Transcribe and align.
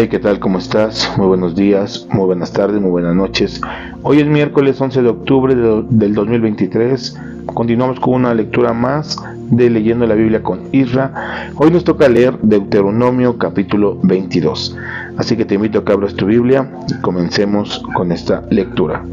Hey, 0.00 0.08
¿qué 0.08 0.18
tal? 0.18 0.40
¿Cómo 0.40 0.56
estás? 0.56 1.12
Muy 1.18 1.26
buenos 1.26 1.54
días, 1.54 2.06
muy 2.10 2.24
buenas 2.24 2.54
tardes, 2.54 2.80
muy 2.80 2.90
buenas 2.90 3.14
noches. 3.14 3.60
Hoy 4.02 4.20
es 4.20 4.26
miércoles 4.26 4.80
11 4.80 5.02
de 5.02 5.08
octubre 5.10 5.54
del 5.54 6.14
2023. 6.14 7.18
Continuamos 7.44 8.00
con 8.00 8.14
una 8.14 8.32
lectura 8.32 8.72
más 8.72 9.18
de 9.50 9.68
Leyendo 9.68 10.06
la 10.06 10.14
Biblia 10.14 10.42
con 10.42 10.62
Isra. 10.72 11.50
Hoy 11.56 11.70
nos 11.70 11.84
toca 11.84 12.08
leer 12.08 12.38
Deuteronomio 12.40 13.36
capítulo 13.36 13.98
22. 14.02 14.74
Así 15.18 15.36
que 15.36 15.44
te 15.44 15.56
invito 15.56 15.80
a 15.80 15.84
que 15.84 15.92
abras 15.92 16.14
tu 16.14 16.24
Biblia 16.24 16.66
y 16.88 16.98
comencemos 17.02 17.82
con 17.94 18.10
esta 18.10 18.42
lectura. 18.48 19.04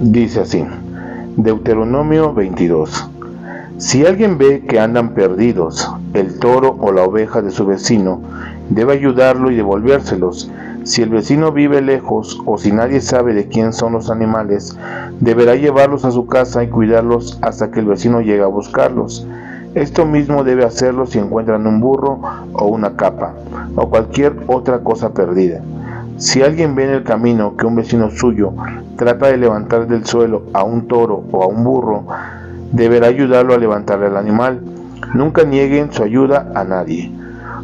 Dice 0.00 0.42
así, 0.42 0.64
Deuteronomio 1.36 2.32
22. 2.32 3.10
Si 3.78 4.06
alguien 4.06 4.38
ve 4.38 4.62
que 4.68 4.78
andan 4.78 5.14
perdidos 5.14 5.90
el 6.14 6.38
toro 6.38 6.76
o 6.78 6.92
la 6.92 7.02
oveja 7.02 7.42
de 7.42 7.50
su 7.50 7.66
vecino, 7.66 8.22
debe 8.70 8.94
ayudarlo 8.94 9.50
y 9.50 9.56
devolvérselos. 9.56 10.50
Si 10.84 11.02
el 11.02 11.10
vecino 11.10 11.52
vive 11.52 11.82
lejos 11.82 12.40
o 12.46 12.56
si 12.56 12.72
nadie 12.72 13.00
sabe 13.00 13.34
de 13.34 13.48
quién 13.48 13.72
son 13.72 13.92
los 13.92 14.10
animales, 14.10 14.76
deberá 15.20 15.54
llevarlos 15.54 16.04
a 16.04 16.10
su 16.10 16.26
casa 16.26 16.64
y 16.64 16.68
cuidarlos 16.68 17.38
hasta 17.42 17.70
que 17.70 17.80
el 17.80 17.86
vecino 17.86 18.22
llegue 18.22 18.42
a 18.42 18.46
buscarlos. 18.46 19.26
Esto 19.74 20.06
mismo 20.06 20.42
debe 20.42 20.64
hacerlo 20.64 21.06
si 21.06 21.18
encuentran 21.18 21.66
un 21.66 21.80
burro 21.80 22.20
o 22.54 22.66
una 22.66 22.96
capa 22.96 23.34
o 23.76 23.88
cualquier 23.88 24.34
otra 24.46 24.80
cosa 24.80 25.12
perdida. 25.12 25.60
Si 26.16 26.42
alguien 26.42 26.74
ve 26.74 26.84
en 26.84 26.90
el 26.90 27.04
camino 27.04 27.56
que 27.56 27.66
un 27.66 27.76
vecino 27.76 28.10
suyo 28.10 28.52
trata 28.96 29.28
de 29.28 29.36
levantar 29.36 29.86
del 29.86 30.04
suelo 30.04 30.42
a 30.52 30.64
un 30.64 30.88
toro 30.88 31.24
o 31.30 31.42
a 31.42 31.46
un 31.46 31.62
burro, 31.62 32.04
deberá 32.72 33.06
ayudarlo 33.06 33.54
a 33.54 33.58
levantar 33.58 34.02
el 34.02 34.16
animal. 34.16 34.60
Nunca 35.14 35.44
nieguen 35.44 35.92
su 35.92 36.02
ayuda 36.02 36.52
a 36.54 36.64
nadie. 36.64 37.12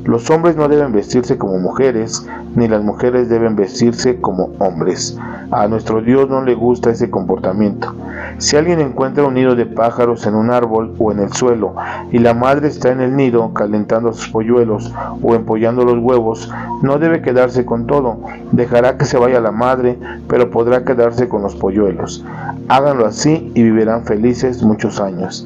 Los 0.07 0.31
hombres 0.31 0.55
no 0.55 0.69
deben 0.69 0.93
vestirse 0.93 1.37
como 1.37 1.59
mujeres, 1.59 2.25
ni 2.55 2.69
las 2.69 2.81
mujeres 2.85 3.29
deben 3.29 3.57
vestirse 3.57 4.21
como 4.21 4.51
hombres. 4.61 5.19
A 5.51 5.67
nuestro 5.67 6.01
Dios 6.01 6.29
no 6.29 6.43
le 6.43 6.55
gusta 6.55 6.91
ese 6.91 7.11
comportamiento. 7.11 7.93
Si 8.39 8.57
alguien 8.57 8.79
encuentra 8.79 9.25
un 9.25 9.35
nido 9.35 9.57
de 9.57 9.67
pájaros 9.67 10.25
en 10.25 10.37
un 10.37 10.53
árbol 10.53 10.95
o 11.01 11.11
en 11.11 11.19
el 11.19 11.33
suelo, 11.33 11.75
y 12.13 12.21
la 12.21 12.35
madre 12.35 12.69
está 12.69 12.93
en 12.93 13.01
el 13.01 13.17
nido 13.17 13.53
calentando 13.53 14.13
sus 14.13 14.29
polluelos 14.29 14.95
o 15.23 15.35
empollando 15.35 15.85
los 15.85 15.99
huevos, 15.99 16.53
no 16.83 16.99
debe 16.99 17.21
quedarse 17.21 17.65
con 17.65 17.89
todo. 17.89 18.21
Dejará 18.53 18.97
que 18.99 19.07
se 19.07 19.19
vaya 19.19 19.41
la 19.41 19.51
madre, 19.51 19.99
pero 20.29 20.51
podrá 20.51 20.85
quedarse 20.85 21.29
con 21.29 21.43
los 21.43 21.57
polluelos. 21.57 22.25
Háganlo 22.69 23.07
así 23.07 23.51
y 23.57 23.63
vivirán 23.65 24.05
felices 24.05 24.63
muchos 24.63 25.01
años. 25.01 25.45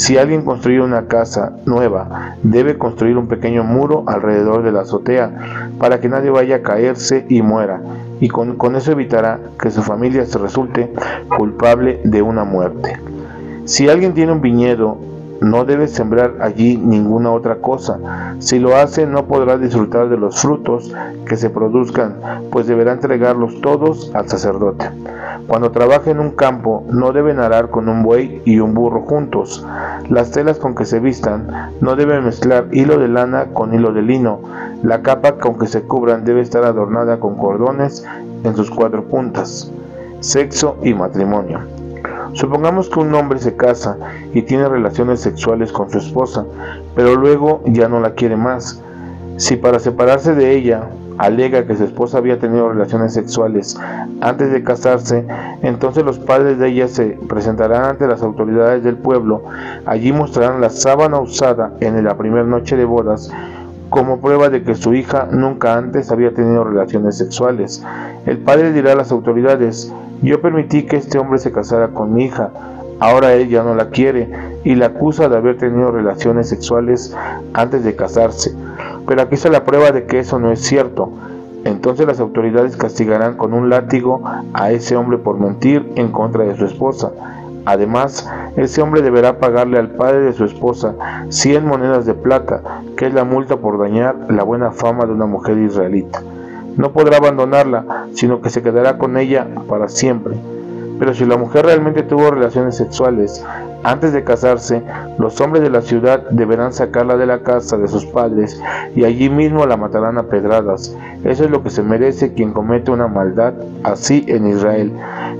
Si 0.00 0.16
alguien 0.16 0.46
construye 0.46 0.80
una 0.80 1.08
casa 1.08 1.52
nueva, 1.66 2.36
debe 2.42 2.78
construir 2.78 3.18
un 3.18 3.28
pequeño 3.28 3.64
muro 3.64 4.04
alrededor 4.06 4.62
de 4.62 4.72
la 4.72 4.80
azotea 4.80 5.30
para 5.78 6.00
que 6.00 6.08
nadie 6.08 6.30
vaya 6.30 6.56
a 6.56 6.62
caerse 6.62 7.26
y 7.28 7.42
muera, 7.42 7.82
y 8.18 8.28
con, 8.28 8.56
eso 8.76 8.92
evitará 8.92 9.40
que 9.60 9.70
su 9.70 9.82
familia 9.82 10.24
se 10.24 10.38
resulte 10.38 10.90
culpable 11.36 12.00
de 12.02 12.22
una 12.22 12.44
muerte. 12.44 12.98
Si 13.66 13.90
alguien 13.90 14.14
tiene 14.14 14.32
un 14.32 14.40
viñedo, 14.40 14.96
no 15.40 15.64
debe 15.64 15.88
sembrar 15.88 16.36
allí 16.40 16.76
ninguna 16.76 17.32
otra 17.32 17.56
cosa. 17.56 17.98
Si 18.38 18.58
lo 18.58 18.76
hace, 18.76 19.06
no 19.06 19.26
podrá 19.26 19.56
disfrutar 19.56 20.08
de 20.08 20.16
los 20.16 20.40
frutos 20.40 20.94
que 21.26 21.36
se 21.36 21.50
produzcan, 21.50 22.16
pues 22.50 22.66
deberá 22.66 22.92
entregarlos 22.92 23.60
todos 23.60 24.10
al 24.14 24.28
sacerdote. 24.28 24.90
Cuando 25.46 25.70
trabaje 25.70 26.10
en 26.10 26.20
un 26.20 26.30
campo, 26.30 26.84
no 26.90 27.12
deben 27.12 27.40
arar 27.40 27.70
con 27.70 27.88
un 27.88 28.02
buey 28.02 28.42
y 28.44 28.60
un 28.60 28.74
burro 28.74 29.02
juntos. 29.02 29.66
Las 30.08 30.30
telas 30.30 30.58
con 30.58 30.74
que 30.74 30.84
se 30.84 31.00
vistan 31.00 31.48
no 31.80 31.96
deben 31.96 32.24
mezclar 32.24 32.68
hilo 32.72 32.98
de 32.98 33.08
lana 33.08 33.46
con 33.52 33.74
hilo 33.74 33.92
de 33.92 34.02
lino. 34.02 34.40
La 34.82 35.02
capa 35.02 35.38
con 35.38 35.58
que 35.58 35.66
se 35.66 35.82
cubran 35.82 36.24
debe 36.24 36.40
estar 36.40 36.64
adornada 36.64 37.18
con 37.18 37.36
cordones 37.36 38.06
en 38.44 38.54
sus 38.54 38.70
cuatro 38.70 39.04
puntas. 39.04 39.72
Sexo 40.20 40.76
y 40.82 40.94
matrimonio. 40.94 41.79
Supongamos 42.32 42.88
que 42.88 43.00
un 43.00 43.14
hombre 43.14 43.38
se 43.38 43.56
casa 43.56 43.96
y 44.32 44.42
tiene 44.42 44.68
relaciones 44.68 45.20
sexuales 45.20 45.72
con 45.72 45.90
su 45.90 45.98
esposa, 45.98 46.44
pero 46.94 47.16
luego 47.16 47.62
ya 47.66 47.88
no 47.88 48.00
la 48.00 48.14
quiere 48.14 48.36
más. 48.36 48.82
Si 49.36 49.56
para 49.56 49.78
separarse 49.78 50.34
de 50.34 50.54
ella 50.54 50.90
alega 51.18 51.66
que 51.66 51.76
su 51.76 51.84
esposa 51.84 52.18
había 52.18 52.38
tenido 52.38 52.70
relaciones 52.70 53.12
sexuales 53.12 53.78
antes 54.20 54.52
de 54.52 54.62
casarse, 54.62 55.26
entonces 55.62 56.04
los 56.04 56.18
padres 56.18 56.58
de 56.58 56.68
ella 56.68 56.88
se 56.88 57.18
presentarán 57.28 57.84
ante 57.84 58.06
las 58.06 58.22
autoridades 58.22 58.82
del 58.84 58.96
pueblo. 58.96 59.42
Allí 59.84 60.12
mostrarán 60.12 60.60
la 60.60 60.70
sábana 60.70 61.18
usada 61.18 61.72
en 61.80 62.02
la 62.04 62.16
primera 62.16 62.44
noche 62.44 62.76
de 62.76 62.84
bodas 62.84 63.30
como 63.90 64.20
prueba 64.20 64.48
de 64.48 64.62
que 64.62 64.74
su 64.74 64.94
hija 64.94 65.28
nunca 65.30 65.76
antes 65.76 66.10
había 66.10 66.32
tenido 66.32 66.64
relaciones 66.64 67.18
sexuales. 67.18 67.84
El 68.24 68.38
padre 68.38 68.72
dirá 68.72 68.92
a 68.92 68.96
las 68.96 69.12
autoridades, 69.12 69.92
yo 70.22 70.40
permití 70.40 70.84
que 70.84 70.96
este 70.96 71.18
hombre 71.18 71.38
se 71.38 71.52
casara 71.52 71.88
con 71.88 72.14
mi 72.14 72.24
hija, 72.24 72.50
ahora 73.00 73.34
él 73.34 73.48
ya 73.48 73.62
no 73.62 73.74
la 73.74 73.90
quiere 73.90 74.28
y 74.64 74.76
la 74.76 74.86
acusa 74.86 75.28
de 75.28 75.36
haber 75.36 75.58
tenido 75.58 75.90
relaciones 75.90 76.48
sexuales 76.48 77.16
antes 77.52 77.82
de 77.82 77.96
casarse. 77.96 78.54
Pero 79.06 79.22
aquí 79.22 79.34
está 79.34 79.48
la 79.48 79.64
prueba 79.64 79.90
de 79.90 80.04
que 80.04 80.20
eso 80.20 80.38
no 80.38 80.52
es 80.52 80.60
cierto. 80.60 81.10
Entonces 81.64 82.06
las 82.06 82.20
autoridades 82.20 82.76
castigarán 82.76 83.36
con 83.36 83.52
un 83.52 83.68
látigo 83.68 84.22
a 84.54 84.70
ese 84.70 84.96
hombre 84.96 85.18
por 85.18 85.38
mentir 85.38 85.90
en 85.96 86.12
contra 86.12 86.44
de 86.44 86.56
su 86.56 86.64
esposa. 86.64 87.10
Además, 87.64 88.28
ese 88.56 88.82
hombre 88.82 89.02
deberá 89.02 89.38
pagarle 89.38 89.78
al 89.78 89.90
padre 89.90 90.20
de 90.20 90.32
su 90.32 90.44
esposa 90.44 90.94
100 91.28 91.66
monedas 91.66 92.06
de 92.06 92.14
plata, 92.14 92.62
que 92.96 93.06
es 93.06 93.14
la 93.14 93.24
multa 93.24 93.56
por 93.56 93.78
dañar 93.78 94.16
la 94.28 94.42
buena 94.42 94.70
fama 94.70 95.04
de 95.06 95.12
una 95.12 95.26
mujer 95.26 95.58
israelita. 95.58 96.22
No 96.76 96.92
podrá 96.92 97.18
abandonarla, 97.18 98.06
sino 98.14 98.40
que 98.40 98.50
se 98.50 98.62
quedará 98.62 98.96
con 98.96 99.16
ella 99.16 99.46
para 99.68 99.88
siempre. 99.88 100.36
Pero 100.98 101.14
si 101.14 101.24
la 101.24 101.38
mujer 101.38 101.64
realmente 101.64 102.02
tuvo 102.02 102.30
relaciones 102.30 102.76
sexuales 102.76 103.44
antes 103.82 104.12
de 104.12 104.24
casarse, 104.24 104.82
los 105.18 105.40
hombres 105.40 105.62
de 105.62 105.70
la 105.70 105.80
ciudad 105.80 106.28
deberán 106.30 106.74
sacarla 106.74 107.16
de 107.16 107.24
la 107.24 107.42
casa 107.42 107.78
de 107.78 107.88
sus 107.88 108.04
padres 108.04 108.60
y 108.94 109.04
allí 109.04 109.30
mismo 109.30 109.64
la 109.64 109.78
matarán 109.78 110.18
a 110.18 110.24
pedradas. 110.24 110.94
Eso 111.24 111.44
es 111.44 111.50
lo 111.50 111.62
que 111.62 111.70
se 111.70 111.82
merece 111.82 112.34
quien 112.34 112.52
comete 112.52 112.90
una 112.90 113.08
maldad 113.08 113.54
así 113.82 114.26
en 114.28 114.48
Israel 114.48 114.92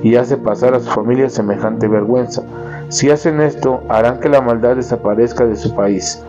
y 0.03 0.16
hace 0.16 0.37
pasar 0.37 0.75
a 0.75 0.81
su 0.81 0.91
familia 0.91 1.28
semejante 1.28 1.88
vergüenza. 1.88 2.43
Si 2.88 3.11
hacen 3.11 3.41
esto, 3.41 3.83
harán 3.88 4.21
que 4.21 4.28
la 4.28 4.41
maldad 4.41 4.77
desaparezca 4.77 5.44
de 5.44 5.56
su 5.56 5.75
país. 5.75 6.22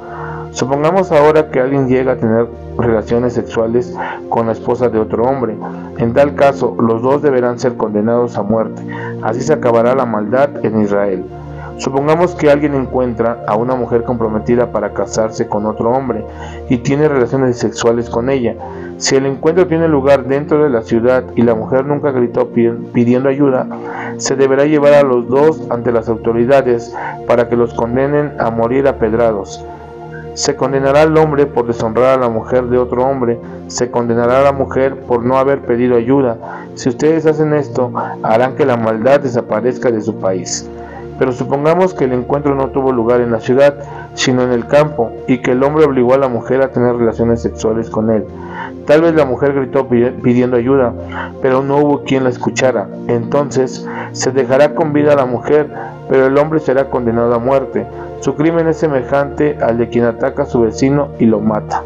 Supongamos 0.51 1.11
ahora 1.11 1.49
que 1.49 1.61
alguien 1.61 1.87
llega 1.87 2.13
a 2.13 2.17
tener 2.17 2.47
relaciones 2.77 3.33
sexuales 3.33 3.95
con 4.29 4.47
la 4.47 4.51
esposa 4.51 4.89
de 4.89 4.99
otro 4.99 5.23
hombre. 5.23 5.55
En 5.97 6.13
tal 6.13 6.35
caso, 6.35 6.75
los 6.79 7.01
dos 7.01 7.21
deberán 7.21 7.57
ser 7.57 7.77
condenados 7.77 8.37
a 8.37 8.43
muerte. 8.43 8.81
Así 9.21 9.41
se 9.41 9.53
acabará 9.53 9.95
la 9.95 10.05
maldad 10.05 10.49
en 10.65 10.81
Israel. 10.81 11.23
Supongamos 11.81 12.35
que 12.35 12.51
alguien 12.51 12.75
encuentra 12.75 13.43
a 13.47 13.55
una 13.55 13.73
mujer 13.73 14.03
comprometida 14.03 14.71
para 14.71 14.93
casarse 14.93 15.47
con 15.47 15.65
otro 15.65 15.89
hombre 15.89 16.23
y 16.69 16.77
tiene 16.77 17.07
relaciones 17.07 17.57
sexuales 17.57 18.07
con 18.07 18.29
ella. 18.29 18.55
Si 18.97 19.15
el 19.15 19.25
encuentro 19.25 19.65
tiene 19.65 19.87
lugar 19.87 20.25
dentro 20.25 20.63
de 20.63 20.69
la 20.69 20.83
ciudad 20.83 21.23
y 21.35 21.41
la 21.41 21.55
mujer 21.55 21.87
nunca 21.87 22.11
gritó 22.11 22.49
pidiendo 22.49 23.29
ayuda, 23.29 23.65
se 24.17 24.35
deberá 24.35 24.65
llevar 24.65 24.93
a 24.93 25.01
los 25.01 25.27
dos 25.27 25.63
ante 25.71 25.91
las 25.91 26.07
autoridades 26.07 26.95
para 27.25 27.49
que 27.49 27.55
los 27.55 27.73
condenen 27.73 28.33
a 28.39 28.51
morir 28.51 28.87
a 28.87 28.99
pedrados. 28.99 29.65
Se 30.35 30.55
condenará 30.55 31.01
al 31.01 31.17
hombre 31.17 31.47
por 31.47 31.65
deshonrar 31.65 32.19
a 32.19 32.21
la 32.21 32.29
mujer 32.29 32.65
de 32.65 32.77
otro 32.77 33.07
hombre, 33.07 33.39
se 33.65 33.89
condenará 33.89 34.41
a 34.41 34.43
la 34.43 34.51
mujer 34.51 34.97
por 35.07 35.25
no 35.25 35.39
haber 35.39 35.61
pedido 35.61 35.97
ayuda. 35.97 36.37
Si 36.75 36.89
ustedes 36.89 37.25
hacen 37.25 37.55
esto, 37.55 37.91
harán 38.21 38.55
que 38.55 38.67
la 38.67 38.77
maldad 38.77 39.21
desaparezca 39.21 39.89
de 39.89 40.01
su 40.01 40.15
país. 40.17 40.69
Pero 41.21 41.33
supongamos 41.33 41.93
que 41.93 42.05
el 42.05 42.13
encuentro 42.13 42.55
no 42.55 42.69
tuvo 42.69 42.91
lugar 42.91 43.21
en 43.21 43.31
la 43.31 43.39
ciudad, 43.39 43.75
sino 44.15 44.41
en 44.41 44.51
el 44.51 44.65
campo, 44.65 45.11
y 45.27 45.37
que 45.37 45.51
el 45.51 45.61
hombre 45.61 45.85
obligó 45.85 46.15
a 46.15 46.17
la 46.17 46.27
mujer 46.27 46.63
a 46.63 46.69
tener 46.69 46.95
relaciones 46.95 47.43
sexuales 47.43 47.91
con 47.91 48.09
él. 48.09 48.25
Tal 48.87 49.03
vez 49.03 49.13
la 49.13 49.25
mujer 49.25 49.53
gritó 49.53 49.87
pidiendo 49.87 50.57
ayuda, 50.57 50.95
pero 51.39 51.61
no 51.61 51.77
hubo 51.77 52.03
quien 52.05 52.23
la 52.23 52.31
escuchara. 52.31 52.87
Entonces 53.07 53.87
se 54.13 54.31
dejará 54.31 54.73
con 54.73 54.93
vida 54.93 55.13
a 55.13 55.15
la 55.15 55.27
mujer, 55.27 55.69
pero 56.09 56.25
el 56.25 56.35
hombre 56.39 56.59
será 56.59 56.89
condenado 56.89 57.35
a 57.35 57.37
muerte. 57.37 57.85
Su 58.21 58.33
crimen 58.33 58.67
es 58.67 58.77
semejante 58.77 59.59
al 59.61 59.77
de 59.77 59.89
quien 59.89 60.05
ataca 60.05 60.41
a 60.41 60.47
su 60.47 60.61
vecino 60.61 61.09
y 61.19 61.27
lo 61.27 61.39
mata. 61.39 61.83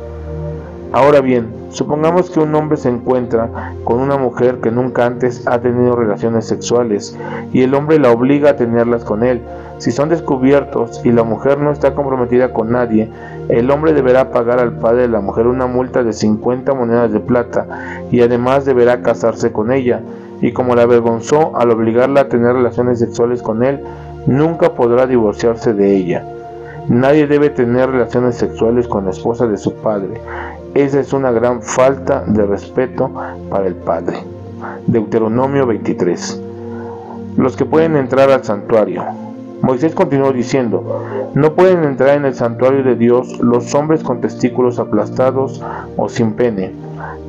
Ahora 0.93 1.19
bien, 1.19 1.49
supongamos 1.75 2.29
que 2.29 2.39
un 2.39 2.55
hombre 2.55 2.77
se 2.77 2.87
encuentra 2.87 3.73
con 3.83 3.99
una 3.99 4.15
mujer 4.15 4.61
que 4.61 4.71
nunca 4.71 5.05
antes 5.05 5.45
ha 5.45 5.59
tenido 5.59 5.93
relaciones 5.93 6.45
sexuales 6.45 7.17
y 7.51 7.63
el 7.63 7.73
hombre 7.73 7.99
la 7.99 8.11
obliga 8.11 8.51
a 8.51 8.55
tenerlas 8.55 9.03
con 9.03 9.23
él. 9.23 9.41
Si 9.77 9.91
son 9.91 10.07
descubiertos 10.07 11.01
y 11.03 11.11
la 11.11 11.23
mujer 11.23 11.59
no 11.59 11.71
está 11.71 11.93
comprometida 11.93 12.53
con 12.53 12.71
nadie, 12.71 13.09
el 13.49 13.69
hombre 13.71 13.91
deberá 13.91 14.31
pagar 14.31 14.59
al 14.59 14.71
padre 14.79 15.01
de 15.01 15.07
la 15.09 15.19
mujer 15.19 15.47
una 15.47 15.67
multa 15.67 16.01
de 16.01 16.13
50 16.13 16.73
monedas 16.73 17.11
de 17.11 17.19
plata 17.19 17.67
y 18.09 18.21
además 18.21 18.63
deberá 18.63 19.01
casarse 19.01 19.51
con 19.51 19.73
ella. 19.73 20.01
Y 20.41 20.53
como 20.53 20.75
la 20.75 20.83
avergonzó 20.83 21.57
al 21.57 21.71
obligarla 21.71 22.21
a 22.21 22.29
tener 22.29 22.53
relaciones 22.53 22.99
sexuales 22.99 23.41
con 23.41 23.63
él, 23.63 23.81
nunca 24.27 24.75
podrá 24.75 25.07
divorciarse 25.07 25.73
de 25.73 25.93
ella. 25.93 26.25
Nadie 26.87 27.25
debe 27.25 27.49
tener 27.49 27.89
relaciones 27.89 28.35
sexuales 28.35 28.87
con 28.87 29.05
la 29.05 29.11
esposa 29.11 29.47
de 29.47 29.57
su 29.57 29.73
padre. 29.73 30.21
Esa 30.75 30.99
es 30.99 31.13
una 31.13 31.31
gran 31.31 31.61
falta 31.61 32.25
de 32.27 32.45
respeto 32.45 33.09
para 33.49 33.65
el 33.65 33.75
padre. 33.75 34.17
Deuteronomio 34.87 35.65
23. 35.65 36.41
Los 37.37 37.55
que 37.55 37.63
pueden 37.63 37.95
entrar 37.95 38.29
al 38.29 38.43
santuario. 38.43 39.05
Moisés 39.61 39.95
continuó 39.95 40.33
diciendo, 40.33 41.31
no 41.33 41.53
pueden 41.53 41.85
entrar 41.85 42.17
en 42.17 42.25
el 42.25 42.35
santuario 42.35 42.83
de 42.83 42.97
Dios 42.97 43.39
los 43.39 43.73
hombres 43.73 44.03
con 44.03 44.19
testículos 44.19 44.77
aplastados 44.77 45.63
o 45.95 46.09
sin 46.09 46.33
pene. 46.33 46.73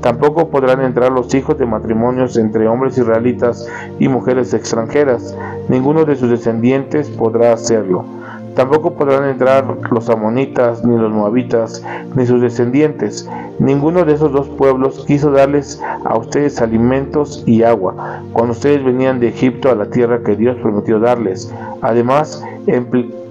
Tampoco 0.00 0.48
podrán 0.48 0.80
entrar 0.80 1.12
los 1.12 1.32
hijos 1.32 1.56
de 1.56 1.66
matrimonios 1.66 2.36
entre 2.36 2.66
hombres 2.66 2.98
israelitas 2.98 3.64
y 4.00 4.08
mujeres 4.08 4.54
extranjeras. 4.54 5.36
Ninguno 5.68 6.04
de 6.04 6.16
sus 6.16 6.30
descendientes 6.30 7.08
podrá 7.10 7.52
hacerlo 7.52 8.15
Tampoco 8.56 8.94
podrán 8.94 9.28
entrar 9.28 9.66
los 9.90 10.08
amonitas, 10.08 10.82
ni 10.82 10.96
los 10.96 11.12
moabitas, 11.12 11.84
ni 12.14 12.24
sus 12.24 12.40
descendientes. 12.40 13.28
Ninguno 13.58 14.06
de 14.06 14.14
esos 14.14 14.32
dos 14.32 14.48
pueblos 14.48 15.04
quiso 15.06 15.30
darles 15.30 15.78
a 16.06 16.16
ustedes 16.16 16.62
alimentos 16.62 17.44
y 17.46 17.64
agua, 17.64 18.22
cuando 18.32 18.52
ustedes 18.52 18.82
venían 18.82 19.20
de 19.20 19.28
Egipto 19.28 19.70
a 19.70 19.74
la 19.74 19.86
tierra 19.90 20.20
que 20.24 20.36
Dios 20.36 20.56
prometió 20.62 20.98
darles. 20.98 21.52
Además, 21.82 22.42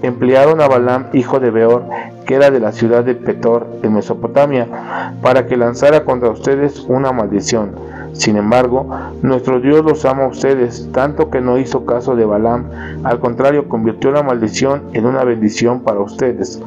emplearon 0.02 0.60
a 0.60 0.68
Balaam, 0.68 1.06
hijo 1.12 1.40
de 1.40 1.50
Beor, 1.50 1.82
que 2.24 2.36
era 2.36 2.52
de 2.52 2.60
la 2.60 2.70
ciudad 2.70 3.04
de 3.04 3.16
Petor, 3.16 3.66
en 3.82 3.94
Mesopotamia, 3.94 5.12
para 5.22 5.46
que 5.46 5.56
lanzara 5.56 6.04
contra 6.04 6.30
ustedes 6.30 6.84
una 6.88 7.10
maldición 7.10 7.72
sin 8.18 8.36
embargo, 8.36 8.88
nuestro 9.22 9.60
Dios 9.60 9.84
los 9.84 10.04
ama 10.04 10.24
a 10.24 10.28
ustedes, 10.28 10.88
tanto 10.92 11.30
que 11.30 11.40
no 11.40 11.58
hizo 11.58 11.84
caso 11.84 12.16
de 12.16 12.24
Balaam, 12.24 12.64
al 13.04 13.20
contrario, 13.20 13.68
convirtió 13.68 14.10
la 14.10 14.22
maldición 14.22 14.82
en 14.94 15.06
una 15.06 15.22
bendición 15.22 15.80
para 15.80 16.00
ustedes. 16.00 16.60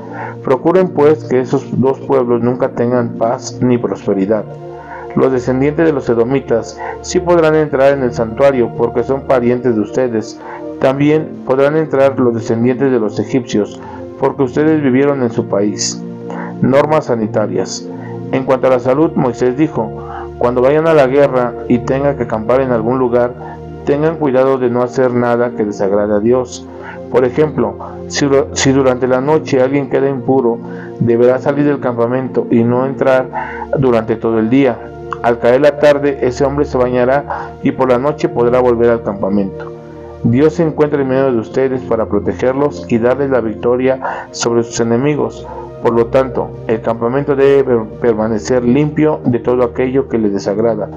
Procuren 0.44 0.90
pues 0.90 1.24
que 1.24 1.40
esos 1.40 1.66
dos 1.80 2.00
pueblos 2.01 2.42
nunca 2.42 2.69
tengan 2.69 3.10
paz 3.18 3.60
ni 3.62 3.78
prosperidad. 3.78 4.46
Los 5.16 5.31
descendientes 5.31 5.86
de 5.86 5.92
los 5.92 6.07
edomitas 6.07 6.80
sí 7.01 7.19
podrán 7.19 7.56
entrar 7.56 7.94
en 7.94 8.04
el 8.04 8.13
santuario 8.13 8.72
porque 8.78 9.04
son 9.04 9.22
parientes 9.22 9.75
de 9.75 9.81
ustedes. 9.81 10.40
También 10.80 11.30
podrán 11.46 11.75
entrar 11.78 12.19
los 12.19 12.36
descendientes 12.36 12.92
de 12.92 13.00
los 13.00 13.19
egipcios 13.19 13.81
porque 14.19 14.44
ustedes 14.44 14.84
vivieron 14.84 15.24
en 15.24 15.31
su 15.31 15.48
país. 15.48 16.01
Normas 16.62 17.06
sanitarias. 17.06 17.90
En 18.31 18.44
cuanto 18.44 18.68
a 18.68 18.72
la 18.72 18.80
salud, 18.80 19.12
Moisés 19.16 19.57
dijo, 19.57 19.92
cuando 20.39 20.62
vayan 20.62 20.88
a 20.88 20.94
la 20.94 21.06
guerra 21.06 21.53
y 21.68 21.80
tengan 21.80 22.15
que 22.18 22.24
acampar 22.24 22.62
en 22.62 22.71
algún 22.71 22.97
lugar, 22.97 23.33
tengan 23.86 24.15
cuidado 24.15 24.57
de 24.57 24.69
no 24.69 24.81
hacer 24.81 25.13
nada 25.13 25.51
que 25.51 25.65
desagrade 25.65 26.15
a 26.15 26.19
Dios. 26.19 26.65
Por 27.12 27.25
ejemplo, 27.25 27.75
si, 28.07 28.71
durante 28.71 29.07
la 29.07 29.19
noche 29.19 29.62
alguien 29.62 29.89
queda 29.89 30.09
impuro, 30.09 30.57
deberá 31.00 31.39
salir 31.39 31.65
del 31.65 31.81
campamento 31.81 32.47
y 32.50 32.63
no 32.63 32.86
entrar 32.86 33.27
durante 33.77 34.15
todo 34.15 34.39
el 34.39 34.50
día. 34.50 34.77
Al 35.24 35.39
caer 35.39 35.59
la 35.59 35.77
tarde, 35.77 36.19
ese 36.21 36.45
hombre 36.45 36.63
se 36.63 36.77
bañará 36.77 37.51
y 37.62 37.71
por 37.71 37.89
la 37.89 37.97
noche 37.97 38.30
podrá 38.30 38.62
volver 38.62 38.91
al 38.91 39.03
campamento. 39.03 39.74
Dios 40.24 40.53
se 40.53 40.63
encuentra 40.63 41.01
en 41.01 41.09
medio 41.09 41.31
de 41.31 41.39
ustedes 41.39 41.81
para 41.81 42.06
protegerlos 42.06 42.86
y 42.89 42.97
darles 42.97 43.30
la 43.30 43.41
victoria 43.41 44.27
sobre 44.31 44.63
sus 44.63 44.80
enemigos. 44.80 45.45
Por 45.81 45.94
lo 45.94 46.08
tanto, 46.08 46.50
el 46.68 46.81
campamento 46.81 47.36
debe 47.36 47.80
permanecer 48.02 48.64
limpio 48.64 49.22
de 49.24 49.40
todo 49.40 49.64
aquello 49.64 50.10
que 50.10 50.18
le 50.18 50.30
desagrada. 50.30 50.90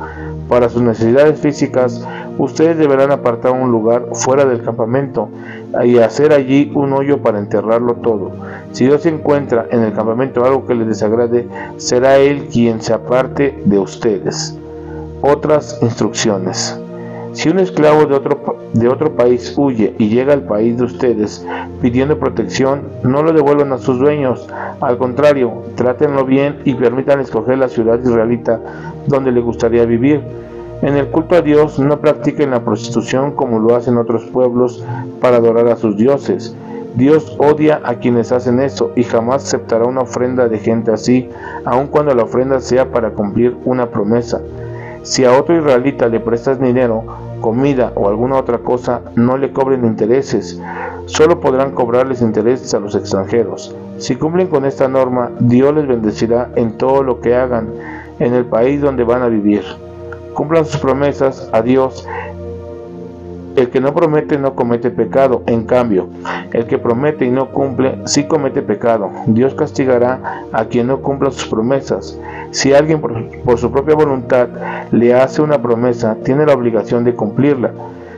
Para 0.48 0.68
sus 0.68 0.82
necesidades 0.82 1.40
físicas, 1.40 2.06
ustedes 2.36 2.76
deberán 2.76 3.12
apartar 3.12 3.52
un 3.52 3.70
lugar 3.70 4.06
fuera 4.12 4.44
del 4.44 4.62
campamento 4.62 5.28
y 5.84 5.98
hacer 5.98 6.32
allí 6.32 6.72
un 6.74 6.92
hoyo 6.92 7.22
para 7.22 7.38
enterrarlo 7.38 7.94
todo. 7.94 8.32
Si 8.72 8.84
Dios 8.84 9.06
encuentra 9.06 9.66
en 9.70 9.82
el 9.82 9.92
campamento 9.92 10.44
algo 10.44 10.66
que 10.66 10.74
le 10.74 10.84
desagrade, 10.84 11.46
será 11.76 12.18
Él 12.18 12.48
quien 12.52 12.82
se 12.82 12.92
aparte 12.92 13.62
de 13.64 13.78
ustedes. 13.78 14.58
Otras 15.22 15.78
instrucciones. 15.80 16.81
Si 17.32 17.48
un 17.48 17.58
esclavo 17.58 18.04
de 18.04 18.14
otro, 18.14 18.58
de 18.74 18.88
otro 18.88 19.16
país 19.16 19.54
huye 19.56 19.94
y 19.98 20.08
llega 20.08 20.34
al 20.34 20.42
país 20.42 20.76
de 20.76 20.84
ustedes 20.84 21.46
pidiendo 21.80 22.18
protección, 22.18 22.82
no 23.04 23.22
lo 23.22 23.32
devuelvan 23.32 23.72
a 23.72 23.78
sus 23.78 23.98
dueños. 23.98 24.46
Al 24.80 24.98
contrario, 24.98 25.62
trátenlo 25.74 26.26
bien 26.26 26.58
y 26.64 26.74
permitan 26.74 27.20
escoger 27.20 27.58
la 27.58 27.68
ciudad 27.68 27.98
israelita 28.00 28.60
donde 29.06 29.32
le 29.32 29.40
gustaría 29.40 29.86
vivir. 29.86 30.20
En 30.82 30.96
el 30.96 31.08
culto 31.08 31.36
a 31.36 31.42
Dios 31.42 31.78
no 31.78 32.00
practiquen 32.00 32.50
la 32.50 32.64
prostitución 32.64 33.32
como 33.32 33.60
lo 33.60 33.76
hacen 33.76 33.96
otros 33.96 34.24
pueblos 34.24 34.84
para 35.20 35.36
adorar 35.36 35.68
a 35.68 35.76
sus 35.76 35.96
dioses. 35.96 36.54
Dios 36.94 37.34
odia 37.38 37.80
a 37.84 37.94
quienes 37.94 38.32
hacen 38.32 38.60
eso 38.60 38.92
y 38.94 39.04
jamás 39.04 39.44
aceptará 39.44 39.86
una 39.86 40.02
ofrenda 40.02 40.48
de 40.48 40.58
gente 40.58 40.92
así, 40.92 41.30
aun 41.64 41.86
cuando 41.86 42.14
la 42.14 42.24
ofrenda 42.24 42.60
sea 42.60 42.90
para 42.90 43.10
cumplir 43.10 43.56
una 43.64 43.86
promesa. 43.86 44.42
Si 45.02 45.24
a 45.24 45.32
otro 45.36 45.56
israelita 45.56 46.06
le 46.08 46.20
prestas 46.20 46.60
dinero, 46.60 47.04
comida 47.40 47.92
o 47.96 48.08
alguna 48.08 48.36
otra 48.36 48.58
cosa, 48.58 49.00
no 49.16 49.36
le 49.36 49.52
cobren 49.52 49.84
intereses, 49.84 50.60
solo 51.06 51.40
podrán 51.40 51.72
cobrarles 51.72 52.22
intereses 52.22 52.72
a 52.72 52.80
los 52.80 52.94
extranjeros. 52.94 53.74
Si 53.98 54.14
cumplen 54.14 54.46
con 54.46 54.64
esta 54.64 54.86
norma, 54.86 55.30
Dios 55.40 55.74
les 55.74 55.88
bendecirá 55.88 56.50
en 56.54 56.78
todo 56.78 57.02
lo 57.02 57.20
que 57.20 57.34
hagan 57.34 57.68
en 58.20 58.34
el 58.34 58.44
país 58.44 58.80
donde 58.80 59.02
van 59.02 59.22
a 59.22 59.28
vivir. 59.28 59.64
Cumplan 60.34 60.64
sus 60.64 60.80
promesas 60.80 61.48
a 61.52 61.62
Dios 61.62 62.06
el 63.56 63.68
que 63.68 63.80
no 63.80 63.92
promete 63.92 64.38
no 64.38 64.54
comete 64.54 64.90
pecado, 64.90 65.42
en 65.46 65.64
cambio, 65.64 66.08
el 66.52 66.66
que 66.66 66.78
promete 66.78 67.26
y 67.26 67.30
no 67.30 67.50
cumple 67.50 67.98
sí 68.06 68.24
comete 68.24 68.62
pecado. 68.62 69.10
Dios 69.26 69.54
castigará 69.54 70.46
a 70.52 70.64
quien 70.64 70.86
no 70.86 71.00
cumpla 71.00 71.30
sus 71.30 71.48
promesas. 71.48 72.18
Si 72.52 72.72
alguien 72.72 73.00
por, 73.00 73.58
su 73.58 73.72
propia 73.72 73.96
voluntad 73.96 74.48
le 74.92 75.14
hace 75.14 75.42
una 75.42 75.60
promesa, 75.60 76.16
tiene 76.22 76.46
la 76.46 76.54
obligación 76.54 77.02
de 77.02 77.14
cumplirla. 77.14 77.72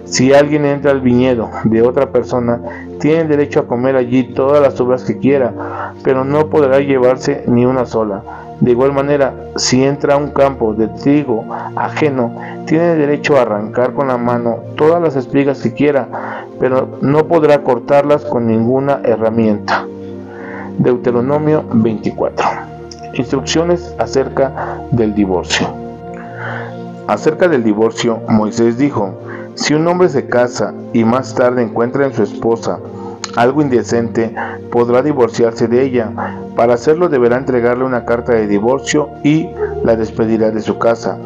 Si 0.05 0.35
alguien 0.35 0.67
entra 0.67 0.91
al 0.91 1.01
viñedo 1.01 1.51
de 1.65 1.81
otra 1.81 2.11
persona, 2.11 2.61
tiene 3.01 3.25
derecho 3.25 3.61
a 3.61 3.67
comer 3.67 3.97
allí 3.97 4.35
todas 4.35 4.61
las 4.61 4.79
uvas 4.79 5.05
que 5.05 5.19
quiera, 5.19 5.95
pero 6.03 6.27
no 6.27 6.51
podrá 6.51 6.81
llevarse 6.81 7.45
ni 7.47 7.65
una 7.65 7.87
sola 7.87 8.23
de 8.61 8.71
igual 8.71 8.93
manera, 8.93 9.35
si 9.57 9.85
entra 9.85 10.15
a 10.15 10.17
un 10.17 10.31
campo 10.31 10.75
de 10.75 10.89
trigo 10.89 11.45
ajeno, 11.77 12.35
tiene 12.67 12.95
derecho 12.95 13.37
a 13.37 13.43
arrancar 13.43 13.95
con 13.95 14.09
la 14.09 14.17
mano 14.17 14.59
todas 14.77 15.03
las 15.03 15.17
espigas 15.17 15.61
que 15.61 15.75
quiera, 15.75 16.47
pero 16.61 16.99
no 17.01 17.27
podrá 17.27 17.63
cortarlas 17.63 18.25
con 18.25 18.47
ninguna 18.47 19.01
herramienta. 19.05 19.87
Deuteronomio 20.79 21.65
24. 21.73 22.74
Instrucciones 23.15 23.95
acerca 23.99 24.81
del 24.91 25.15
divorcio. 25.15 25.69
Acerca 27.07 27.49
del 27.49 27.63
divorcio, 27.63 28.21
Moisés 28.29 28.79
dijo, 28.79 29.15
si 29.55 29.75
un 29.75 29.87
hombre 29.87 30.09
se 30.09 30.27
casa 30.27 30.75
y 30.93 31.05
más 31.05 31.35
tarde 31.35 31.63
encuentra 31.63 32.07
en 32.07 32.15
su 32.15 32.23
esposa 32.23 32.79
algo 33.37 33.63
indecente, 33.63 34.35
podrá 34.71 35.03
divorciarse 35.03 35.69
de 35.69 35.83
ella. 35.83 36.11
Para 36.57 36.75
hacerlo 36.75 37.09
deberá 37.09 37.37
entregarle 37.37 37.85
una 37.85 38.05
carta 38.05 38.33
de 38.33 38.47
divorcio 38.47 39.11
y 39.23 39.49
la 39.85 39.95
despedirá 39.95 40.51
de 40.51 40.63
su 40.63 40.79
casa. 40.79 41.19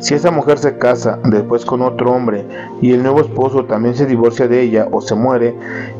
Si 0.00 0.14
esa 0.14 0.30
mujer 0.30 0.58
se 0.58 0.78
casa 0.78 1.18
después 1.24 1.64
con 1.64 1.82
otro 1.82 2.12
hombre 2.12 2.44
y 2.80 2.92
el 2.92 3.02
nuevo 3.02 3.20
esposo 3.20 3.66
también 3.66 3.94
se 3.94 4.06
divorcia 4.06 4.48
de 4.48 4.62
ella 4.62 4.88
o 4.90 5.00
se 5.00 5.14
muere, 5.14 5.54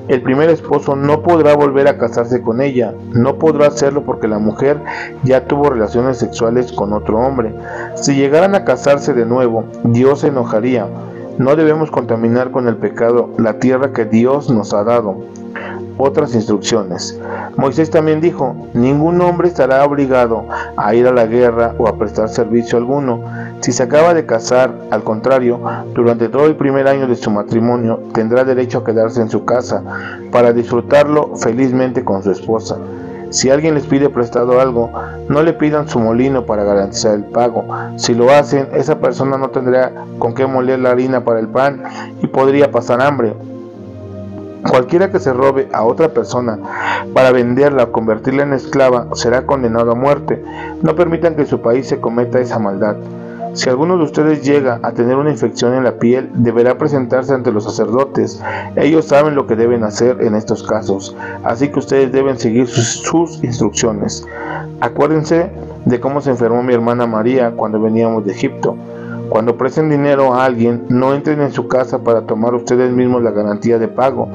el 0.09 0.23
primer 0.23 0.51
esposo 0.51 0.97
no 0.97 1.23
podrá 1.23 1.55
volver 1.55 1.87
a 1.87 1.99
casarse 1.99 2.41
con 2.41 2.61
ella. 2.61 2.95
No 3.13 3.39
podrá 3.39 3.69
hacerlo 3.69 4.03
porque 4.05 4.29
la 4.29 4.39
mujer 4.39 4.79
ya 5.25 5.45
tuvo 5.45 5.71
relaciones 5.71 6.17
sexuales 6.17 6.73
con 6.73 6.93
otro 6.95 7.19
hombre. 7.21 7.55
Si 7.97 8.15
llegaran 8.15 8.55
a 8.55 8.65
casarse 8.65 9.13
de 9.13 9.27
nuevo, 9.27 9.65
Dios 9.85 10.21
se 10.21 10.29
enojaría 10.29 10.89
No 11.39 11.55
debemos 11.55 11.91
contaminar 11.91 12.51
con 12.51 12.67
el 12.67 12.77
pecado 12.77 13.29
la 13.37 13.59
tierra 13.59 13.93
que 13.93 14.07
Dios 14.07 14.49
nos 14.49 14.73
ha 14.73 14.85
dado 14.85 15.19
otras 15.99 16.35
instrucciones. 16.35 17.19
Moisés 17.57 17.91
también 17.91 18.21
dijo, 18.21 18.55
ningún 18.75 19.21
hombre 19.21 19.49
estará 19.49 19.85
obligado 19.85 20.45
a 20.77 20.95
ir 20.95 21.07
a 21.07 21.13
la 21.13 21.27
guerra 21.27 21.75
o 21.79 21.89
a 21.89 21.97
prestar 21.97 22.29
servicio 22.29 22.79
alguno. 22.79 23.23
Si 23.61 23.73
se 23.73 23.83
acaba 23.83 24.15
de 24.15 24.27
casar, 24.27 24.75
al 24.91 25.03
contrario, 25.03 25.61
durante 25.95 26.29
todo 26.29 26.47
el 26.47 26.57
primer 26.57 26.87
año 26.89 27.07
de 27.07 27.17
su 27.17 27.31
matrimonio 27.31 28.01
tendrá 28.13 28.45
derecho 28.45 28.79
a 28.79 28.85
quedarse 28.85 29.21
en 29.21 29.31
su 29.31 29.45
casa 29.45 29.83
para 30.31 30.53
disfrutarlo 30.53 31.37
felizmente 31.37 32.05
con 32.05 32.23
su 32.23 32.31
esposa. 32.31 32.77
Si 33.31 33.51
alguien 33.51 33.75
les 33.75 33.87
pide 33.87 34.09
prestado 34.09 34.61
algo, 34.61 34.91
no 35.29 35.43
le 35.43 35.53
pidan 35.53 35.89
su 35.89 35.99
molino 35.99 36.47
para 36.47 36.63
garantizar 36.63 37.15
el 37.15 37.25
pago. 37.25 37.65
Si 37.97 38.15
lo 38.15 38.31
hacen, 38.31 38.69
esa 38.73 38.99
persona 39.01 39.37
no 39.37 39.51
tendrá 39.51 39.93
con 40.19 40.35
qué 40.35 40.47
moler 40.47 40.79
la 40.79 40.91
harina 40.91 41.25
para 41.25 41.41
el 41.41 41.49
pan 41.49 41.83
y 42.23 42.29
podría 42.29 42.71
pasar 42.71 43.03
hambre. 43.03 43.35
Cualquiera 44.69 45.11
que 45.11 45.21
se 45.21 45.33
robe 45.33 45.69
a 45.73 45.85
otra 45.85 46.09
persona 46.09 46.59
para 47.15 47.33
venderla 47.33 47.85
o 47.85 47.93
convertirla 47.93 48.43
en 48.43 48.53
esclava 48.53 49.09
será 49.15 49.47
condenado 49.47 49.93
a 49.93 49.95
muerte. 49.95 50.43
No 50.83 50.95
permitan 50.95 51.37
que 51.37 51.47
su 51.47 51.61
país 51.61 51.87
se 51.87 52.01
cometa 52.01 52.41
esa 52.41 52.59
maldad. 52.59 52.97
Si 53.57 53.71
alguno 53.71 53.97
de 53.97 54.05
ustedes 54.05 54.43
llega 54.45 54.81
a 54.83 54.93
tener 54.93 55.17
una 55.17 55.31
infección 55.31 55.73
en 55.73 55.85
la 55.85 55.93
piel, 55.93 56.29
deberá 56.35 56.77
presentarse 56.77 57.33
ante 57.33 57.51
los 57.51 57.65
sacerdotes. 57.65 58.43
Ellos 58.77 59.07
saben 59.07 59.35
lo 59.35 59.47
que 59.47 59.57
deben 59.57 59.83
hacer 59.83 60.19
en 60.21 60.35
estos 60.35 60.63
casos, 60.63 61.17
así 61.43 61.71
que 61.71 61.79
ustedes 61.79 62.13
deben 62.13 62.39
seguir 62.39 62.67
sus, 62.69 63.43
instrucciones. 63.43 64.27
Acuérdense 64.81 65.51
de 65.87 66.01
cómo 66.01 66.21
se 66.21 66.31
enfermó 66.31 66.63
mi 66.63 66.75
hermana 66.75 67.07
María 67.07 67.53
cuando 67.53 67.81
veníamos 67.81 68.27
de 68.27 68.33
Egipto. 68.33 68.77
Cuando 69.29 69.57
presten 69.57 69.91
dinero 69.91 70.35
a 70.35 70.45
alguien, 70.45 70.85
no 70.89 71.13
entren 71.13 71.41
en 71.41 71.53
su 71.53 71.67
casa 71.67 71.99
para 71.99 72.23
tomar 72.23 72.55
ustedes 72.55 72.93
mismos 72.93 73.23
la 73.23 73.33
garantía 73.33 73.79
de 73.79 73.89
pago. 73.89 74.29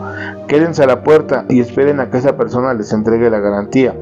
Quédense 0.47 0.83
a 0.83 0.87
la 0.87 1.03
puerta 1.03 1.45
y 1.49 1.59
esperen 1.59 1.99
a 1.99 2.09
que 2.09 2.17
esa 2.17 2.35
persona 2.35 2.73
les 2.73 2.91
entregue 2.91 3.29
la 3.29 3.39
garantía. 3.39 3.95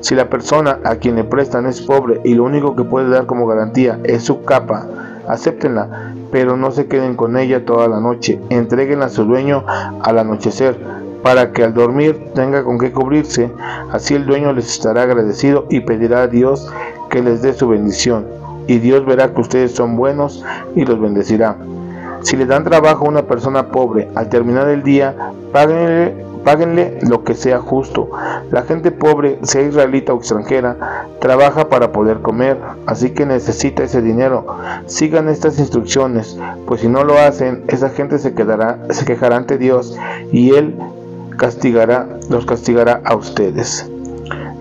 Si 0.00 0.14
la 0.14 0.30
persona 0.30 0.78
a 0.84 0.96
quien 0.96 1.16
le 1.16 1.24
prestan 1.24 1.66
es 1.66 1.80
pobre 1.80 2.20
y 2.24 2.34
lo 2.34 2.44
único 2.44 2.76
que 2.76 2.84
puede 2.84 3.08
dar 3.08 3.26
como 3.26 3.46
garantía 3.46 3.98
es 4.04 4.22
su 4.22 4.44
capa, 4.44 4.86
acéptenla, 5.28 6.14
pero 6.30 6.56
no 6.56 6.70
se 6.70 6.86
queden 6.86 7.16
con 7.16 7.36
ella 7.36 7.64
toda 7.64 7.88
la 7.88 8.00
noche. 8.00 8.40
Entréguenla 8.48 9.06
a 9.06 9.10
su 9.10 9.24
dueño 9.24 9.64
al 9.66 10.18
anochecer 10.18 10.78
para 11.22 11.52
que 11.52 11.64
al 11.64 11.74
dormir 11.74 12.30
tenga 12.34 12.62
con 12.62 12.78
qué 12.78 12.92
cubrirse. 12.92 13.50
Así 13.90 14.14
el 14.14 14.26
dueño 14.26 14.52
les 14.52 14.68
estará 14.68 15.02
agradecido 15.02 15.66
y 15.68 15.80
pedirá 15.80 16.22
a 16.22 16.28
Dios 16.28 16.72
que 17.10 17.22
les 17.22 17.42
dé 17.42 17.52
su 17.54 17.68
bendición 17.68 18.41
y 18.66 18.78
Dios 18.78 19.04
verá 19.04 19.32
que 19.32 19.40
ustedes 19.40 19.72
son 19.72 19.96
buenos 19.96 20.44
y 20.74 20.84
los 20.84 21.00
bendecirá. 21.00 21.56
Si 22.22 22.36
le 22.36 22.46
dan 22.46 22.62
trabajo 22.64 23.04
a 23.04 23.08
una 23.08 23.22
persona 23.22 23.68
pobre 23.68 24.08
al 24.14 24.28
terminar 24.28 24.68
el 24.68 24.82
día, 24.84 25.32
páguenle, 25.52 26.98
lo 27.02 27.24
que 27.24 27.34
sea 27.34 27.58
justo. 27.58 28.10
La 28.50 28.62
gente 28.62 28.92
pobre, 28.92 29.38
sea 29.42 29.62
israelita 29.62 30.14
o 30.14 30.18
extranjera, 30.18 31.06
trabaja 31.20 31.68
para 31.68 31.90
poder 31.90 32.20
comer, 32.20 32.58
así 32.86 33.10
que 33.10 33.26
necesita 33.26 33.82
ese 33.82 34.02
dinero. 34.02 34.46
Sigan 34.86 35.28
estas 35.28 35.58
instrucciones, 35.58 36.38
pues 36.66 36.80
si 36.80 36.88
no 36.88 37.02
lo 37.02 37.18
hacen, 37.18 37.64
esa 37.68 37.90
gente 37.90 38.18
se 38.18 38.34
quedará, 38.34 38.78
se 38.90 39.04
quejará 39.04 39.36
ante 39.36 39.58
Dios 39.58 39.96
y 40.30 40.54
él 40.54 40.76
castigará, 41.36 42.06
los 42.30 42.46
castigará 42.46 43.00
a 43.04 43.16
ustedes. 43.16 43.91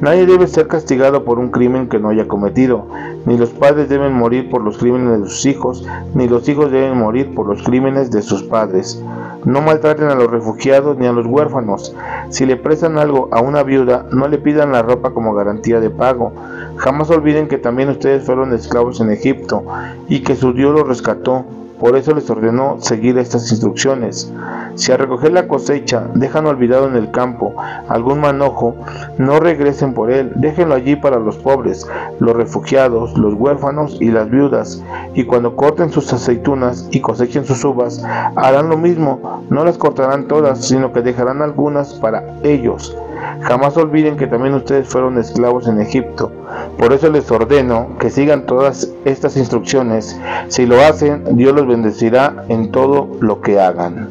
Nadie 0.02 0.26
debe 0.26 0.48
ser 0.48 0.68
castigado 0.68 1.24
por 1.24 1.38
un 1.38 1.52
crimen 1.52 1.88
que 1.88 2.00
no 2.00 2.10
haya 2.10 2.28
cometido. 2.28 2.88
Ni 3.28 3.38
los 3.38 3.52
padres 3.52 3.88
deben 3.88 4.14
morir 4.14 4.50
por 4.50 4.64
los 4.64 4.80
crímenes 4.80 5.22
de 5.22 5.30
sus 5.30 5.46
hijos, 5.46 5.88
ni 6.16 6.28
los 6.28 6.50
hijos 6.50 6.72
deben 6.72 6.98
morir 6.98 7.36
por 7.36 7.46
los 7.46 7.62
crímenes 7.62 8.10
de 8.10 8.24
sus 8.24 8.42
padres. 8.42 9.00
No 9.46 9.62
maltraten 9.62 10.10
a 10.10 10.16
los 10.16 10.32
refugiados 10.32 10.98
ni 10.98 11.06
a 11.06 11.12
los 11.12 11.28
huérfanos. 11.28 11.96
Si 12.30 12.48
le 12.48 12.58
prestan 12.58 12.98
algo 12.98 13.30
a 13.32 13.42
una 13.42 13.62
viuda, 13.62 14.08
no 14.12 14.28
le 14.28 14.40
pidan 14.40 14.72
la 14.72 14.82
ropa 14.82 15.12
como 15.12 15.36
garantía 15.36 15.80
de 15.80 15.92
pago. 15.92 16.34
Jamás 16.78 17.12
olviden 17.12 17.48
que 17.48 17.60
también 17.60 17.90
ustedes 17.90 18.26
fueron 18.26 18.54
esclavos 18.54 19.02
en 19.02 19.12
Egipto 19.12 19.64
y 20.10 20.22
que 20.22 20.36
su 20.36 20.54
Dios 20.54 20.74
los 20.74 20.88
rescató 20.88 21.46
por 21.82 21.98
eso 21.98 22.14
les 22.14 22.30
ordenó 22.30 22.78
seguir 22.80 23.18
estas 23.18 23.50
instrucciones. 23.50 24.32
Si 24.76 24.92
al 24.92 25.00
recoger 25.00 25.32
la 25.32 25.48
cosecha 25.48 26.08
dejan 26.14 26.46
olvidado 26.46 26.88
en 26.88 26.96
el 26.96 27.10
campo 27.10 27.56
algún 27.90 28.20
manojo, 28.20 28.76
no 29.18 29.40
regresen 29.40 29.96
por 29.96 30.12
él, 30.12 30.32
déjenlo 30.36 30.76
allí 30.76 30.96
para 30.96 31.18
los 31.18 31.38
pobres, 31.38 31.90
los 32.20 32.36
refugiados, 32.36 33.18
los 33.18 33.34
huérfanos 33.34 33.98
y 34.00 34.12
las 34.12 34.30
viudas. 34.30 34.84
Y 35.16 35.24
cuando 35.24 35.56
corten 35.56 35.92
sus 35.92 36.14
aceitunas 36.14 36.88
y 36.92 37.02
cosechen 37.02 37.46
sus 37.46 37.66
uvas, 37.66 38.04
harán 38.36 38.70
lo 38.70 38.78
mismo, 38.78 39.44
no 39.50 39.66
las 39.66 39.80
cortarán 39.80 40.28
todas, 40.28 40.64
sino 40.64 40.94
que 40.94 41.02
dejarán 41.02 41.42
algunas 41.42 41.96
para 41.96 42.24
ellos. 42.44 42.96
Jamás 43.42 43.76
olviden 43.78 44.18
que 44.18 44.28
también 44.28 44.54
ustedes 44.54 44.88
fueron 44.88 45.18
esclavos 45.18 45.68
en 45.68 45.82
Egipto. 45.82 46.32
Por 46.78 46.94
eso 46.94 47.10
les 47.10 47.30
ordeno 47.30 47.98
que 48.00 48.10
sigan 48.10 48.46
todas 48.46 48.92
estas 49.06 49.38
instrucciones. 49.38 50.20
Si 50.48 50.66
lo 50.66 50.82
hacen, 50.82 51.38
Dios 51.38 51.54
los 51.54 51.68
bendecirá 51.68 52.46
en 52.50 52.72
todo 52.72 53.08
lo 53.20 53.42
que 53.42 53.60
hagan. 53.60 54.08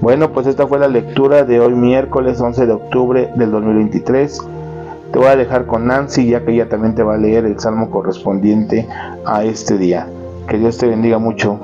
Bueno, 0.00 0.32
pues 0.32 0.46
esta 0.46 0.66
fue 0.66 0.78
la 0.78 0.88
lectura 0.88 1.44
de 1.44 1.58
hoy 1.58 1.74
miércoles 1.74 2.40
11 2.40 2.66
de 2.66 2.72
octubre 2.72 3.30
del 3.34 3.50
2023. 3.50 4.40
Te 5.12 5.18
voy 5.18 5.28
a 5.28 5.36
dejar 5.36 5.66
con 5.66 5.86
Nancy 5.86 6.28
ya 6.28 6.44
que 6.44 6.52
ella 6.52 6.68
también 6.68 6.94
te 6.94 7.02
va 7.02 7.14
a 7.14 7.18
leer 7.18 7.46
el 7.46 7.58
salmo 7.58 7.90
correspondiente 7.90 8.86
a 9.24 9.44
este 9.44 9.78
día. 9.78 10.06
Que 10.48 10.58
Dios 10.58 10.76
te 10.76 10.86
bendiga 10.86 11.18
mucho. 11.18 11.58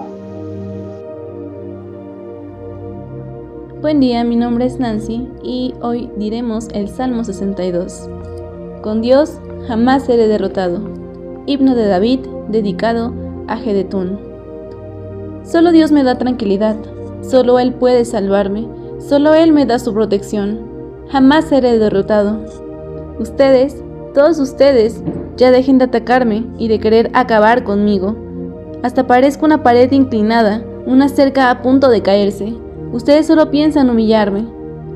Buen 3.83 3.99
día, 3.99 4.25
mi 4.25 4.37
nombre 4.37 4.65
es 4.65 4.79
Nancy 4.79 5.29
y 5.43 5.75
hoy 5.83 6.09
diremos 6.17 6.69
el 6.73 6.89
Salmo 6.89 7.25
62. 7.25 8.09
Con 8.81 9.03
Dios 9.03 9.41
jamás 9.67 10.05
seré 10.05 10.29
derrotado. 10.29 10.81
Himno 11.47 11.75
de 11.75 11.87
David 11.87 12.21
dedicado 12.49 13.13
a 13.49 13.57
Gedetún. 13.57 14.19
Solo 15.45 15.73
Dios 15.73 15.91
me 15.93 16.05
da 16.05 16.19
tranquilidad, 16.19 16.77
solo 17.21 17.59
Él 17.59 17.75
puede 17.75 18.05
salvarme, 18.05 18.69
solo 18.99 19.35
Él 19.35 19.53
me 19.53 19.67
da 19.67 19.79
su 19.79 19.93
protección. 19.93 20.61
Jamás 21.11 21.47
seré 21.47 21.79
derrotado. 21.79 22.45
Ustedes, 23.19 23.83
todos 24.15 24.39
ustedes, 24.39 25.03
ya 25.37 25.51
dejen 25.51 25.79
de 25.79 25.85
atacarme 25.85 26.47
y 26.59 26.69
de 26.69 26.79
querer 26.79 27.11
acabar 27.13 27.65
conmigo. 27.65 28.17
Hasta 28.83 29.07
parezco 29.07 29.45
una 29.45 29.63
pared 29.63 29.91
inclinada, 29.93 30.63
una 30.87 31.09
cerca 31.09 31.51
a 31.51 31.63
punto 31.63 31.89
de 31.89 32.03
caerse. 32.03 32.55
Ustedes 32.93 33.27
solo 33.27 33.51
piensan 33.51 33.91
humillarme. 33.91 34.47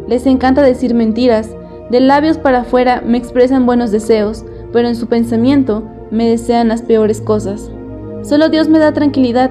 Les 0.08 0.26
encanta 0.26 0.62
decir 0.62 0.94
mentiras. 0.94 1.56
De 1.90 2.00
labios 2.00 2.38
para 2.38 2.60
afuera 2.60 3.02
me 3.04 3.16
expresan 3.16 3.64
buenos 3.64 3.92
deseos, 3.92 4.44
pero 4.76 4.88
en 4.88 4.94
su 4.94 5.06
pensamiento 5.06 5.84
me 6.10 6.28
desean 6.28 6.68
las 6.68 6.82
peores 6.82 7.22
cosas. 7.22 7.70
Solo 8.20 8.50
Dios 8.50 8.68
me 8.68 8.78
da 8.78 8.92
tranquilidad. 8.92 9.50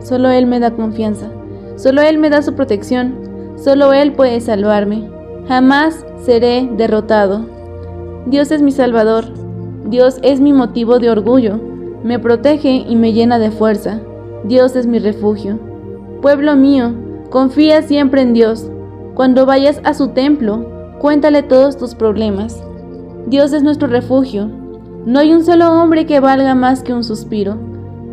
Solo 0.00 0.30
Él 0.30 0.46
me 0.46 0.60
da 0.60 0.70
confianza. 0.70 1.26
Solo 1.76 2.00
Él 2.00 2.16
me 2.16 2.30
da 2.30 2.40
su 2.40 2.54
protección. 2.54 3.52
Solo 3.56 3.92
Él 3.92 4.14
puede 4.14 4.40
salvarme. 4.40 5.10
Jamás 5.46 6.06
seré 6.24 6.70
derrotado. 6.74 7.44
Dios 8.24 8.50
es 8.50 8.62
mi 8.62 8.72
Salvador. 8.72 9.26
Dios 9.90 10.18
es 10.22 10.40
mi 10.40 10.54
motivo 10.54 10.98
de 10.98 11.10
orgullo. 11.10 11.60
Me 12.02 12.18
protege 12.18 12.86
y 12.88 12.96
me 12.96 13.12
llena 13.12 13.38
de 13.38 13.50
fuerza. 13.50 14.00
Dios 14.44 14.74
es 14.74 14.86
mi 14.86 15.00
refugio. 15.00 15.58
Pueblo 16.22 16.56
mío, 16.56 16.94
Confía 17.28 17.82
siempre 17.82 18.22
en 18.22 18.32
Dios. 18.32 18.70
Cuando 19.14 19.44
vayas 19.44 19.82
a 19.84 19.92
su 19.92 20.08
templo, 20.08 20.96
cuéntale 20.98 21.42
todos 21.42 21.76
tus 21.76 21.94
problemas. 21.94 22.64
Dios 23.26 23.52
es 23.52 23.62
nuestro 23.62 23.88
refugio. 23.88 24.61
No 25.04 25.18
hay 25.18 25.32
un 25.32 25.44
solo 25.44 25.72
hombre 25.72 26.06
que 26.06 26.20
valga 26.20 26.54
más 26.54 26.84
que 26.84 26.94
un 26.94 27.02
suspiro. 27.02 27.56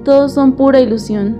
Todos 0.04 0.34
son 0.34 0.54
pura 0.54 0.80
ilusión. 0.80 1.38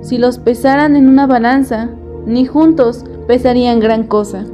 Si 0.00 0.16
los 0.16 0.38
pesaran 0.38 0.96
en 0.96 1.08
una 1.08 1.26
balanza, 1.26 1.90
ni 2.24 2.46
juntos 2.46 3.04
pesarían 3.26 3.80
gran 3.80 4.04
cosa. 4.04 4.44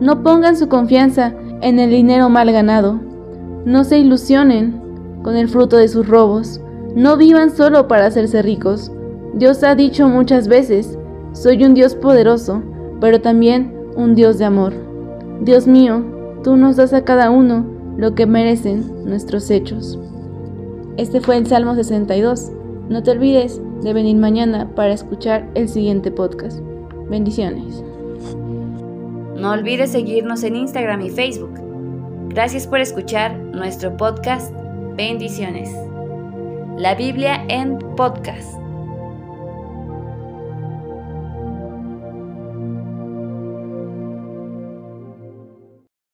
No 0.00 0.22
pongan 0.22 0.56
su 0.56 0.68
confianza 0.68 1.34
en 1.60 1.78
el 1.78 1.90
dinero 1.90 2.30
mal 2.30 2.50
ganado. 2.52 3.00
No 3.66 3.84
se 3.84 3.98
ilusionen 3.98 4.80
con 5.22 5.36
el 5.36 5.48
fruto 5.48 5.76
de 5.76 5.88
sus 5.88 6.08
robos. 6.08 6.62
No 6.94 7.18
vivan 7.18 7.50
solo 7.50 7.86
para 7.86 8.06
hacerse 8.06 8.40
ricos. 8.40 8.90
Dios 9.34 9.62
ha 9.62 9.74
dicho 9.74 10.08
muchas 10.08 10.48
veces 10.48 10.98
soy 11.32 11.62
un 11.64 11.74
Dios 11.74 11.94
poderoso, 11.94 12.62
pero 12.98 13.20
también 13.20 13.74
un 13.94 14.14
Dios 14.14 14.38
de 14.38 14.46
amor. 14.46 14.72
Dios 15.42 15.66
mío, 15.66 16.02
tú 16.42 16.56
nos 16.56 16.76
das 16.76 16.94
a 16.94 17.04
cada 17.04 17.30
uno 17.30 17.77
lo 17.98 18.14
que 18.14 18.26
merecen 18.26 19.04
nuestros 19.04 19.50
hechos. 19.50 19.98
Este 20.96 21.20
fue 21.20 21.36
el 21.36 21.46
Salmo 21.46 21.74
62. 21.74 22.52
No 22.88 23.02
te 23.02 23.10
olvides 23.10 23.60
de 23.82 23.92
venir 23.92 24.16
mañana 24.16 24.70
para 24.74 24.92
escuchar 24.92 25.50
el 25.54 25.68
siguiente 25.68 26.12
podcast. 26.12 26.60
Bendiciones. 27.10 27.82
No 29.36 29.50
olvides 29.50 29.90
seguirnos 29.90 30.44
en 30.44 30.56
Instagram 30.56 31.00
y 31.02 31.10
Facebook. 31.10 31.58
Gracias 32.28 32.68
por 32.68 32.80
escuchar 32.80 33.36
nuestro 33.36 33.96
podcast. 33.96 34.54
Bendiciones. 34.96 35.68
La 36.76 36.94
Biblia 36.94 37.44
en 37.48 37.78
podcast. 37.96 38.67